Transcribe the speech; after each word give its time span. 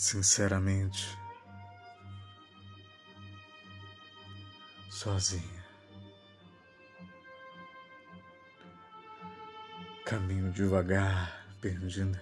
sinceramente, 0.00 1.14
sozinha. 4.88 5.62
Caminho 10.06 10.50
devagar, 10.52 11.46
perdida 11.60 12.18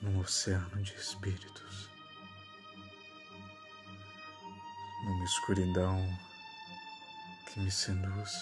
num 0.00 0.18
oceano 0.18 0.82
de 0.82 0.94
espíritos, 0.94 1.90
numa 5.04 5.24
escuridão 5.26 6.18
que 7.52 7.60
me 7.60 7.70
seduz 7.70 8.32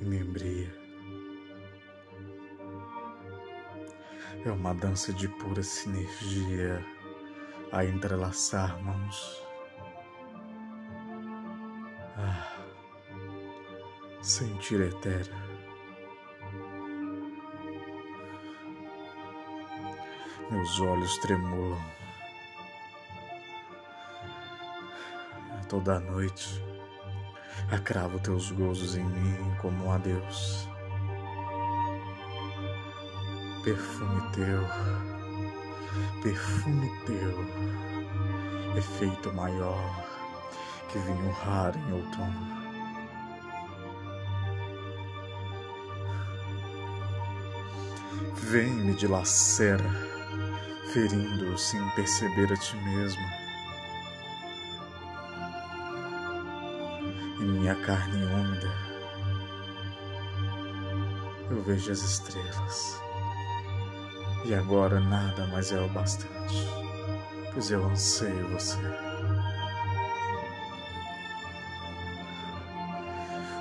e 0.00 0.04
me 0.04 0.18
embria. 0.18 0.85
É 4.44 4.50
uma 4.50 4.74
dança 4.74 5.12
de 5.12 5.28
pura 5.28 5.62
sinergia 5.62 6.84
a 7.72 7.84
entrelaçar 7.84 8.80
mãos. 8.82 9.42
Ah, 12.16 12.56
sentir 14.22 14.80
etéreo. 14.80 15.34
Meus 20.50 20.80
olhos 20.80 21.18
tremulam. 21.18 21.96
Toda 25.68 25.98
noite 25.98 26.62
acravo 27.70 28.20
teus 28.20 28.52
gozos 28.52 28.96
em 28.96 29.04
mim 29.04 29.56
como 29.60 29.86
um 29.86 29.92
adeus 29.92 30.68
perfume 33.66 34.22
teu, 34.30 34.62
perfume 36.22 36.88
teu, 37.04 38.78
efeito 38.78 39.32
maior 39.32 40.06
que 40.88 40.96
vinho 40.98 41.32
raro 41.32 41.76
em 41.76 41.92
outono. 41.94 42.56
Vem 48.36 48.70
me 48.70 48.94
dilacera, 48.94 49.90
ferindo 50.92 51.58
sem 51.58 51.84
perceber 51.96 52.52
a 52.52 52.56
ti 52.56 52.76
mesmo. 52.76 53.26
Em 57.40 57.48
minha 57.48 57.74
carne 57.74 58.24
úmida, 58.26 58.72
eu 61.50 61.60
vejo 61.64 61.90
as 61.90 61.98
estrelas. 61.98 63.05
E 64.48 64.54
agora 64.54 65.00
nada 65.00 65.44
mais 65.48 65.72
é 65.72 65.80
o 65.80 65.88
bastante, 65.88 66.70
pois 67.52 67.68
eu 67.68 67.84
anseio 67.84 68.46
você. 68.50 68.78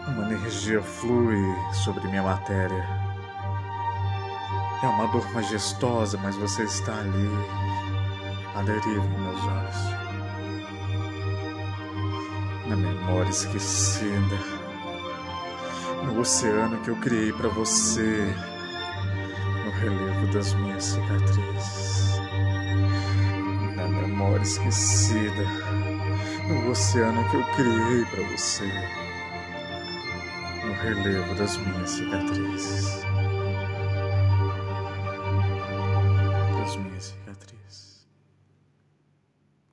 Uma 0.07 0.31
energia 0.31 0.83
flui 0.83 1.43
sobre 1.73 2.07
minha 2.07 2.21
matéria. 2.21 2.87
É 4.83 4.85
uma 4.85 5.07
dor 5.07 5.27
majestosa, 5.33 6.19
mas 6.19 6.35
você 6.35 6.61
está 6.65 6.93
ali, 6.99 7.29
a 8.53 8.61
deriva 8.61 9.05
em 9.05 9.21
meus 9.21 9.43
olhos. 9.43 9.77
Na 12.67 12.75
memória 12.75 13.31
esquecida, 13.31 14.37
no 16.03 16.19
oceano 16.19 16.77
que 16.81 16.91
eu 16.91 16.95
criei 16.97 17.33
para 17.33 17.49
você 17.49 18.31
relevo 19.85 20.27
das 20.33 20.53
minhas 20.55 20.83
cicatrizes, 20.83 22.19
na 23.75 23.87
memória 23.87 24.41
esquecida, 24.41 25.45
no 26.47 26.71
oceano 26.71 27.23
que 27.29 27.37
eu 27.37 27.43
criei 27.55 28.05
para 28.05 28.23
você, 28.29 28.65
no 30.65 30.73
relevo 30.73 31.35
das 31.35 31.57
minhas 31.57 31.89
cicatrizes. 31.91 33.14